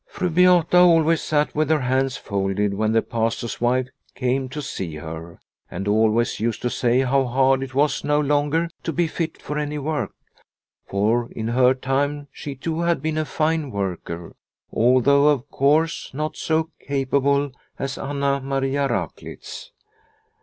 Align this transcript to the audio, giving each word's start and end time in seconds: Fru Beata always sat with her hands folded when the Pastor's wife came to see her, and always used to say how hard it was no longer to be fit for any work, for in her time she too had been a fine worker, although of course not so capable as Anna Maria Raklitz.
Fru 0.07 0.31
Beata 0.31 0.79
always 0.79 1.21
sat 1.21 1.53
with 1.53 1.69
her 1.69 1.81
hands 1.81 2.17
folded 2.17 2.73
when 2.73 2.91
the 2.91 3.03
Pastor's 3.03 3.61
wife 3.61 3.87
came 4.15 4.49
to 4.49 4.59
see 4.59 4.95
her, 4.95 5.39
and 5.69 5.87
always 5.87 6.39
used 6.39 6.63
to 6.63 6.71
say 6.71 7.01
how 7.01 7.25
hard 7.25 7.61
it 7.61 7.75
was 7.75 8.03
no 8.03 8.19
longer 8.19 8.67
to 8.81 8.91
be 8.91 9.05
fit 9.05 9.39
for 9.39 9.59
any 9.59 9.77
work, 9.77 10.15
for 10.87 11.29
in 11.33 11.49
her 11.49 11.75
time 11.75 12.27
she 12.31 12.55
too 12.55 12.79
had 12.81 12.99
been 13.03 13.19
a 13.19 13.25
fine 13.25 13.69
worker, 13.69 14.35
although 14.73 15.27
of 15.27 15.47
course 15.51 16.09
not 16.15 16.35
so 16.35 16.71
capable 16.79 17.51
as 17.77 17.99
Anna 17.99 18.39
Maria 18.43 18.87
Raklitz. 18.87 19.69